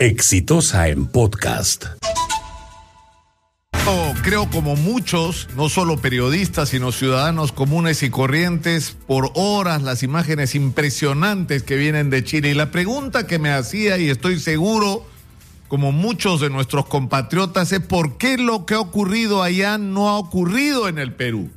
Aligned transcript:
Exitosa 0.00 0.88
en 0.88 1.04
podcast. 1.04 1.84
Creo 4.22 4.48
como 4.48 4.74
muchos, 4.74 5.48
no 5.56 5.68
solo 5.68 5.98
periodistas, 5.98 6.70
sino 6.70 6.90
ciudadanos 6.90 7.52
comunes 7.52 8.02
y 8.02 8.08
corrientes, 8.08 8.96
por 9.06 9.30
horas 9.34 9.82
las 9.82 10.02
imágenes 10.02 10.54
impresionantes 10.54 11.62
que 11.62 11.76
vienen 11.76 12.08
de 12.08 12.24
Chile. 12.24 12.50
Y 12.50 12.54
la 12.54 12.70
pregunta 12.70 13.26
que 13.26 13.38
me 13.38 13.52
hacía, 13.52 13.98
y 13.98 14.08
estoy 14.08 14.40
seguro, 14.40 15.04
como 15.68 15.92
muchos 15.92 16.40
de 16.40 16.48
nuestros 16.48 16.86
compatriotas, 16.86 17.70
es 17.72 17.80
por 17.80 18.16
qué 18.16 18.38
lo 18.38 18.64
que 18.64 18.74
ha 18.74 18.80
ocurrido 18.80 19.42
allá 19.42 19.76
no 19.76 20.08
ha 20.08 20.16
ocurrido 20.16 20.88
en 20.88 20.98
el 20.98 21.12
Perú. 21.12 21.50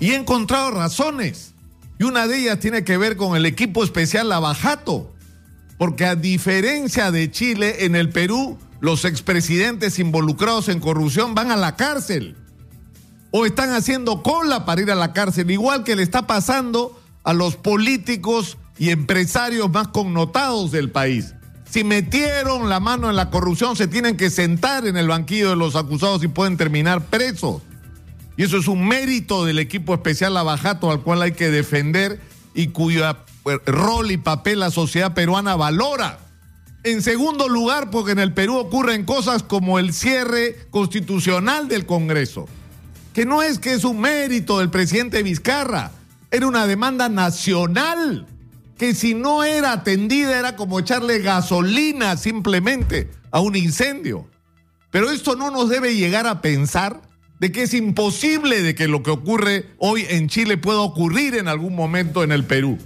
Y 0.00 0.10
he 0.10 0.16
encontrado 0.16 0.72
razones. 0.72 1.54
Y 2.00 2.02
una 2.02 2.26
de 2.26 2.38
ellas 2.38 2.58
tiene 2.58 2.82
que 2.82 2.96
ver 2.96 3.16
con 3.16 3.36
el 3.36 3.46
equipo 3.46 3.84
especial 3.84 4.28
Lavajato. 4.28 5.11
Porque 5.82 6.06
a 6.06 6.14
diferencia 6.14 7.10
de 7.10 7.28
Chile, 7.32 7.86
en 7.86 7.96
el 7.96 8.08
Perú 8.08 8.56
los 8.78 9.04
expresidentes 9.04 9.98
involucrados 9.98 10.68
en 10.68 10.78
corrupción 10.78 11.34
van 11.34 11.50
a 11.50 11.56
la 11.56 11.74
cárcel 11.74 12.36
o 13.32 13.46
están 13.46 13.70
haciendo 13.70 14.22
cola 14.22 14.64
para 14.64 14.80
ir 14.80 14.92
a 14.92 14.94
la 14.94 15.12
cárcel, 15.12 15.50
igual 15.50 15.82
que 15.82 15.96
le 15.96 16.04
está 16.04 16.28
pasando 16.28 16.96
a 17.24 17.32
los 17.32 17.56
políticos 17.56 18.58
y 18.78 18.90
empresarios 18.90 19.72
más 19.72 19.88
connotados 19.88 20.70
del 20.70 20.88
país. 20.92 21.34
Si 21.68 21.82
metieron 21.82 22.68
la 22.68 22.78
mano 22.78 23.10
en 23.10 23.16
la 23.16 23.30
corrupción, 23.30 23.74
se 23.74 23.88
tienen 23.88 24.16
que 24.16 24.30
sentar 24.30 24.86
en 24.86 24.96
el 24.96 25.08
banquillo 25.08 25.50
de 25.50 25.56
los 25.56 25.74
acusados 25.74 26.22
y 26.22 26.28
pueden 26.28 26.56
terminar 26.56 27.06
presos. 27.06 27.60
Y 28.36 28.44
eso 28.44 28.56
es 28.56 28.68
un 28.68 28.86
mérito 28.86 29.44
del 29.44 29.58
equipo 29.58 29.94
especial 29.94 30.34
Lavajato 30.34 30.92
al 30.92 31.00
cual 31.00 31.22
hay 31.22 31.32
que 31.32 31.50
defender 31.50 32.20
y 32.54 32.68
cuyo 32.68 33.04
eh, 33.10 33.16
rol 33.66 34.10
y 34.10 34.16
papel 34.16 34.60
la 34.60 34.70
sociedad 34.70 35.14
peruana 35.14 35.56
valora. 35.56 36.18
En 36.84 37.02
segundo 37.02 37.48
lugar, 37.48 37.90
porque 37.90 38.12
en 38.12 38.18
el 38.18 38.32
Perú 38.32 38.56
ocurren 38.56 39.04
cosas 39.04 39.42
como 39.42 39.78
el 39.78 39.92
cierre 39.92 40.66
constitucional 40.70 41.68
del 41.68 41.86
Congreso, 41.86 42.48
que 43.14 43.24
no 43.24 43.42
es 43.42 43.58
que 43.58 43.72
es 43.72 43.84
un 43.84 44.00
mérito 44.00 44.58
del 44.58 44.70
presidente 44.70 45.22
Vizcarra, 45.22 45.92
era 46.30 46.46
una 46.46 46.66
demanda 46.66 47.08
nacional, 47.08 48.26
que 48.78 48.94
si 48.94 49.14
no 49.14 49.44
era 49.44 49.72
atendida 49.72 50.38
era 50.38 50.56
como 50.56 50.80
echarle 50.80 51.20
gasolina 51.20 52.16
simplemente 52.16 53.10
a 53.30 53.40
un 53.40 53.54
incendio. 53.54 54.26
Pero 54.90 55.10
esto 55.10 55.36
no 55.36 55.50
nos 55.50 55.68
debe 55.68 55.94
llegar 55.94 56.26
a 56.26 56.40
pensar 56.40 57.00
de 57.38 57.52
que 57.52 57.62
es 57.62 57.74
imposible 57.74 58.62
de 58.62 58.74
que 58.74 58.88
lo 58.88 59.02
que 59.02 59.10
ocurre 59.10 59.66
hoy 59.78 60.06
en 60.08 60.28
Chile 60.28 60.56
pueda 60.58 60.80
ocurrir 60.80 61.36
en 61.36 61.48
algún 61.48 61.74
momento 61.74 62.24
en 62.24 62.32
el 62.32 62.44
Perú. 62.44 62.78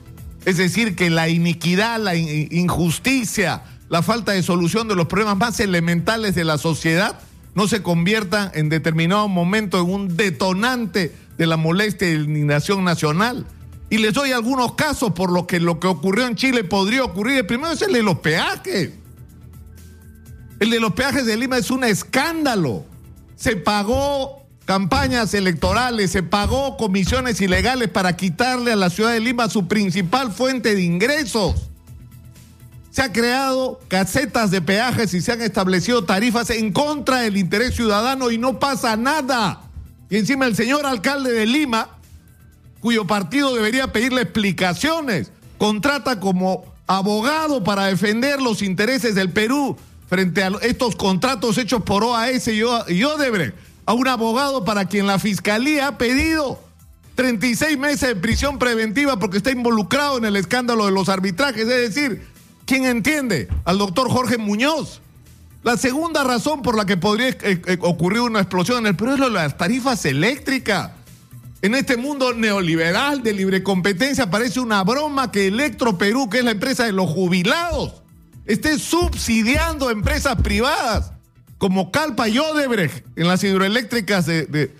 Es 0.46 0.58
decir, 0.58 0.94
que 0.94 1.10
la 1.10 1.28
iniquidad, 1.28 2.00
la 2.00 2.14
injusticia, 2.14 3.64
la 3.88 4.00
falta 4.00 4.30
de 4.30 4.44
solución 4.44 4.86
de 4.86 4.94
los 4.94 5.08
problemas 5.08 5.36
más 5.36 5.58
elementales 5.58 6.36
de 6.36 6.44
la 6.44 6.56
sociedad 6.56 7.18
no 7.56 7.66
se 7.66 7.82
convierta 7.82 8.52
en 8.54 8.68
determinado 8.68 9.26
momento 9.26 9.80
en 9.80 9.90
un 9.90 10.16
detonante 10.16 11.12
de 11.36 11.46
la 11.48 11.56
molestia 11.56 12.08
y 12.08 12.18
la 12.18 12.24
indignación 12.24 12.84
nacional. 12.84 13.44
Y 13.90 13.98
les 13.98 14.14
doy 14.14 14.30
algunos 14.30 14.74
casos 14.74 15.10
por 15.12 15.32
lo 15.32 15.48
que 15.48 15.58
lo 15.58 15.80
que 15.80 15.88
ocurrió 15.88 16.28
en 16.28 16.36
Chile 16.36 16.62
podría 16.62 17.02
ocurrir. 17.02 17.38
El 17.38 17.46
primero 17.46 17.72
es 17.72 17.82
el 17.82 17.92
de 17.92 18.04
los 18.04 18.20
peajes. 18.20 18.92
El 20.60 20.70
de 20.70 20.78
los 20.78 20.92
peajes 20.92 21.26
de 21.26 21.36
Lima 21.36 21.58
es 21.58 21.72
un 21.72 21.82
escándalo. 21.82 22.84
Se 23.34 23.56
pagó 23.56 24.45
campañas 24.66 25.32
electorales, 25.32 26.10
se 26.10 26.22
pagó 26.22 26.76
comisiones 26.76 27.40
ilegales 27.40 27.88
para 27.88 28.16
quitarle 28.16 28.72
a 28.72 28.76
la 28.76 28.90
ciudad 28.90 29.12
de 29.12 29.20
Lima 29.20 29.48
su 29.48 29.66
principal 29.66 30.30
fuente 30.30 30.74
de 30.74 30.82
ingresos 30.82 31.70
se 32.96 33.02
ha 33.02 33.12
creado 33.12 33.78
casetas 33.88 34.50
de 34.50 34.62
peajes 34.62 35.12
y 35.12 35.20
se 35.20 35.30
han 35.30 35.42
establecido 35.42 36.04
tarifas 36.04 36.48
en 36.48 36.72
contra 36.72 37.18
del 37.18 37.36
interés 37.36 37.74
ciudadano 37.74 38.30
y 38.30 38.38
no 38.38 38.58
pasa 38.58 38.96
nada. 38.96 39.60
Y 40.08 40.16
encima 40.16 40.46
el 40.46 40.56
señor 40.56 40.86
alcalde 40.86 41.30
de 41.30 41.44
Lima, 41.44 41.90
cuyo 42.80 43.06
partido 43.06 43.54
debería 43.54 43.92
pedirle 43.92 44.22
explicaciones, 44.22 45.30
contrata 45.58 46.20
como 46.20 46.64
abogado 46.86 47.62
para 47.62 47.84
defender 47.84 48.40
los 48.40 48.62
intereses 48.62 49.14
del 49.14 49.28
Perú 49.28 49.76
frente 50.08 50.42
a 50.42 50.52
estos 50.62 50.96
contratos 50.96 51.58
hechos 51.58 51.82
por 51.82 52.02
OAS 52.02 52.48
y 52.48 52.62
Odebrecht, 52.62 53.54
a 53.86 53.94
un 53.94 54.08
abogado 54.08 54.64
para 54.64 54.84
quien 54.84 55.06
la 55.06 55.18
fiscalía 55.18 55.88
ha 55.88 55.98
pedido 55.98 56.60
36 57.14 57.78
meses 57.78 58.08
de 58.08 58.16
prisión 58.16 58.58
preventiva 58.58 59.18
porque 59.18 59.38
está 59.38 59.50
involucrado 59.50 60.18
en 60.18 60.26
el 60.26 60.36
escándalo 60.36 60.84
de 60.84 60.92
los 60.92 61.08
arbitrajes, 61.08 61.62
es 61.62 61.94
decir, 61.94 62.36
¿Quién 62.66 62.84
entiende? 62.84 63.48
Al 63.64 63.78
doctor 63.78 64.10
Jorge 64.10 64.38
Muñoz. 64.38 65.00
La 65.62 65.76
segunda 65.76 66.24
razón 66.24 66.62
por 66.62 66.76
la 66.76 66.84
que 66.84 66.96
podría 66.96 67.28
eh, 67.28 67.38
eh, 67.42 67.78
ocurrir 67.80 68.20
una 68.20 68.40
explosión 68.40 68.78
en 68.78 68.88
el 68.88 68.96
Perú 68.96 69.12
es 69.12 69.18
lo 69.20 69.26
de 69.26 69.34
las 69.34 69.56
tarifas 69.56 70.04
eléctricas. 70.04 70.90
En 71.62 71.74
este 71.74 71.96
mundo 71.96 72.34
neoliberal 72.34 73.22
de 73.22 73.32
libre 73.32 73.62
competencia 73.62 74.30
parece 74.30 74.60
una 74.60 74.82
broma 74.82 75.30
que 75.30 75.46
Electro 75.46 75.96
Perú, 75.96 76.28
que 76.28 76.38
es 76.38 76.44
la 76.44 76.50
empresa 76.50 76.84
de 76.84 76.92
los 76.92 77.08
jubilados, 77.08 78.02
esté 78.44 78.78
subsidiando 78.78 79.90
empresas 79.90 80.36
privadas 80.42 81.12
como 81.58 81.90
Calpa 81.90 82.28
y 82.28 82.38
Odebrecht 82.38 83.04
en 83.16 83.28
las 83.28 83.42
hidroeléctricas 83.44 84.26
de, 84.26 84.70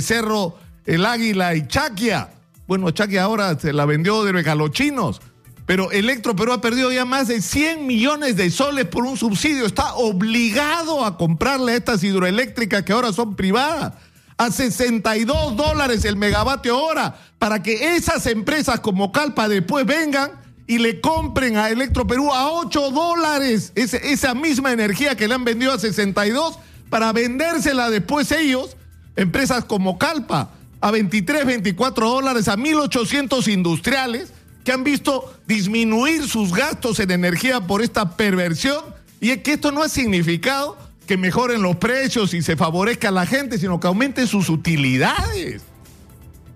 Cerro 0.00 0.58
El 0.86 1.06
Águila 1.06 1.54
y 1.54 1.66
Chaquia. 1.66 2.30
Bueno, 2.66 2.90
Chaquia 2.90 3.24
ahora 3.24 3.58
se 3.58 3.72
la 3.72 3.84
vendió 3.84 4.18
Odebrecht 4.18 4.48
a 4.48 4.54
los 4.54 4.70
chinos. 4.70 5.20
Pero 5.66 5.90
Electro 5.92 6.36
Perú 6.36 6.52
ha 6.52 6.60
perdido 6.60 6.92
ya 6.92 7.06
más 7.06 7.28
de 7.28 7.40
100 7.40 7.86
millones 7.86 8.36
de 8.36 8.50
soles 8.50 8.84
por 8.84 9.04
un 9.04 9.16
subsidio. 9.16 9.64
Está 9.64 9.94
obligado 9.94 11.04
a 11.04 11.16
comprarle 11.16 11.76
estas 11.76 12.04
hidroeléctricas 12.04 12.82
que 12.82 12.92
ahora 12.92 13.12
son 13.12 13.34
privadas 13.34 13.94
a 14.36 14.50
62 14.50 15.56
dólares 15.56 16.04
el 16.04 16.16
megavatio 16.16 16.78
hora 16.78 17.16
para 17.38 17.62
que 17.62 17.96
esas 17.96 18.26
empresas 18.26 18.80
como 18.80 19.12
Calpa 19.12 19.48
después 19.48 19.86
vengan 19.86 20.32
y 20.66 20.78
le 20.78 21.00
compren 21.00 21.56
a 21.56 21.68
Electro 21.70 22.06
Perú 22.06 22.32
a 22.32 22.50
8 22.50 22.90
dólares 22.90 23.72
esa 23.74 24.34
misma 24.34 24.72
energía 24.72 25.16
que 25.16 25.28
le 25.28 25.34
han 25.34 25.44
vendido 25.44 25.72
a 25.72 25.78
62 25.78 26.58
para 26.88 27.12
vendérsela 27.12 27.90
después 27.90 28.32
ellos, 28.32 28.76
empresas 29.16 29.64
como 29.64 29.98
Calpa, 29.98 30.50
a 30.80 30.90
23, 30.90 31.46
24 31.46 32.08
dólares, 32.08 32.48
a 32.48 32.56
1.800 32.56 33.48
industriales 33.52 34.32
que 34.64 34.72
han 34.72 34.84
visto 34.84 35.34
disminuir 35.46 36.26
sus 36.28 36.52
gastos 36.52 36.98
en 37.00 37.10
energía 37.10 37.60
por 37.60 37.82
esta 37.82 38.16
perversión 38.16 38.82
y 39.20 39.30
es 39.30 39.38
que 39.38 39.54
esto 39.54 39.72
no 39.72 39.82
ha 39.82 39.88
significado 39.88 40.78
que 41.06 41.16
mejoren 41.16 41.62
los 41.62 41.76
precios 41.76 42.32
y 42.32 42.42
se 42.42 42.56
favorezca 42.56 43.08
a 43.08 43.12
la 43.12 43.26
gente, 43.26 43.58
sino 43.58 43.78
que 43.78 43.86
aumenten 43.86 44.26
sus 44.26 44.48
utilidades. 44.48 45.62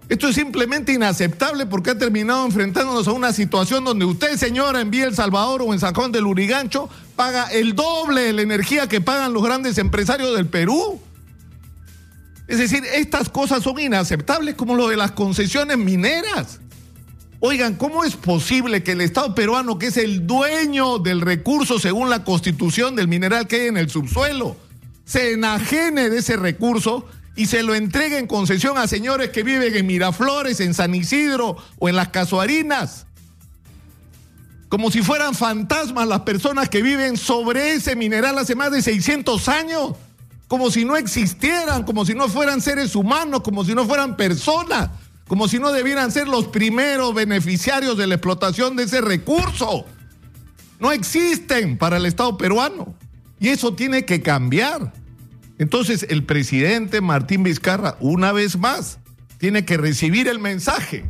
Esto 0.08 0.28
es 0.28 0.36
simplemente 0.36 0.92
inaceptable 0.92 1.66
porque 1.66 1.90
ha 1.90 1.98
terminado 1.98 2.46
enfrentándonos 2.46 3.06
a 3.08 3.12
una 3.12 3.32
situación 3.32 3.84
donde 3.84 4.06
usted, 4.06 4.38
señora, 4.38 4.80
en 4.80 4.90
Vía 4.90 5.04
El 5.04 5.14
Salvador 5.14 5.60
o 5.62 5.74
en 5.74 5.80
San 5.80 5.94
Juan 5.94 6.12
del 6.12 6.24
Urigancho, 6.24 6.88
paga 7.14 7.48
el 7.48 7.74
doble 7.74 8.22
de 8.22 8.32
la 8.32 8.42
energía 8.42 8.88
que 8.88 9.02
pagan 9.02 9.34
los 9.34 9.42
grandes 9.42 9.76
empresarios 9.76 10.34
del 10.34 10.46
Perú. 10.46 10.98
Es 12.46 12.56
decir, 12.56 12.82
estas 12.94 13.28
cosas 13.28 13.62
son 13.62 13.78
inaceptables 13.78 14.54
como 14.54 14.74
lo 14.74 14.88
de 14.88 14.96
las 14.96 15.12
concesiones 15.12 15.76
mineras. 15.76 16.60
Oigan, 17.40 17.74
¿cómo 17.74 18.02
es 18.02 18.16
posible 18.16 18.82
que 18.82 18.92
el 18.92 19.02
Estado 19.02 19.34
peruano, 19.34 19.78
que 19.78 19.88
es 19.88 19.98
el 19.98 20.26
dueño 20.26 20.98
del 20.98 21.20
recurso 21.20 21.78
según 21.78 22.08
la 22.08 22.24
constitución 22.24 22.96
del 22.96 23.08
mineral 23.08 23.46
que 23.46 23.60
hay 23.60 23.66
en 23.68 23.76
el 23.76 23.90
subsuelo, 23.90 24.56
se 25.04 25.32
enajene 25.32 26.08
de 26.08 26.18
ese 26.18 26.36
recurso 26.36 27.06
y 27.38 27.46
se 27.46 27.62
lo 27.62 27.74
entregue 27.74 28.18
en 28.18 28.26
concesión 28.26 28.76
a 28.76 28.88
señores 28.88 29.30
que 29.30 29.44
viven 29.44 29.74
en 29.74 29.86
Miraflores, 29.86 30.58
en 30.60 30.74
San 30.74 30.94
Isidro 30.94 31.56
o 31.78 31.88
en 31.88 31.96
las 31.96 32.08
Casuarinas? 32.08 33.06
Como 34.68 34.90
si 34.90 35.02
fueran 35.02 35.34
fantasmas 35.34 36.06
las 36.06 36.20
personas 36.20 36.68
que 36.68 36.82
viven 36.82 37.16
sobre 37.16 37.72
ese 37.72 37.96
mineral 37.96 38.36
hace 38.36 38.54
más 38.56 38.72
de 38.72 38.82
600 38.82 39.48
años. 39.48 39.92
Como 40.48 40.70
si 40.70 40.84
no 40.84 40.96
existieran, 40.96 41.84
como 41.84 42.04
si 42.04 42.14
no 42.14 42.28
fueran 42.28 42.60
seres 42.60 42.96
humanos, 42.96 43.42
como 43.42 43.64
si 43.64 43.72
no 43.74 43.86
fueran 43.86 44.16
personas 44.16 44.90
como 45.28 45.46
si 45.46 45.58
no 45.58 45.72
debieran 45.72 46.10
ser 46.10 46.26
los 46.26 46.46
primeros 46.46 47.14
beneficiarios 47.14 47.98
de 47.98 48.06
la 48.06 48.14
explotación 48.14 48.76
de 48.76 48.84
ese 48.84 49.02
recurso. 49.02 49.84
No 50.80 50.90
existen 50.90 51.76
para 51.76 51.98
el 51.98 52.06
Estado 52.06 52.38
peruano 52.38 52.94
y 53.38 53.48
eso 53.48 53.74
tiene 53.74 54.06
que 54.06 54.22
cambiar. 54.22 54.92
Entonces 55.58 56.06
el 56.08 56.24
presidente 56.24 57.00
Martín 57.00 57.42
Vizcarra, 57.42 57.96
una 58.00 58.32
vez 58.32 58.56
más, 58.56 58.98
tiene 59.38 59.64
que 59.64 59.76
recibir 59.76 60.28
el 60.28 60.38
mensaje. 60.38 61.04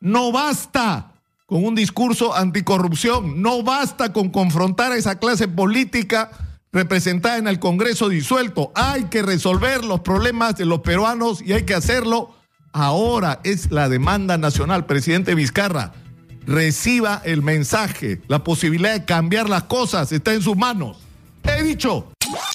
No 0.00 0.32
basta 0.32 1.12
con 1.46 1.64
un 1.64 1.74
discurso 1.74 2.34
anticorrupción, 2.34 3.42
no 3.42 3.62
basta 3.62 4.12
con 4.12 4.30
confrontar 4.30 4.92
a 4.92 4.96
esa 4.96 5.18
clase 5.18 5.48
política 5.48 6.30
representada 6.72 7.38
en 7.38 7.48
el 7.48 7.58
Congreso 7.58 8.08
disuelto. 8.08 8.70
Hay 8.74 9.04
que 9.04 9.22
resolver 9.22 9.84
los 9.84 10.00
problemas 10.00 10.56
de 10.56 10.66
los 10.66 10.80
peruanos 10.80 11.42
y 11.42 11.52
hay 11.52 11.64
que 11.64 11.74
hacerlo 11.74 12.34
Ahora 12.72 13.40
es 13.42 13.70
la 13.72 13.88
demanda 13.88 14.38
nacional, 14.38 14.86
presidente 14.86 15.34
Vizcarra. 15.34 15.92
reciba 16.46 17.20
el 17.24 17.42
mensaje. 17.42 18.20
La 18.26 18.42
posibilidad 18.42 18.94
de 18.94 19.04
cambiar 19.04 19.48
las 19.48 19.64
cosas 19.64 20.10
está 20.10 20.32
en 20.32 20.42
sus 20.42 20.56
manos. 20.56 20.98
He 21.44 21.62
dicho. 21.62 22.09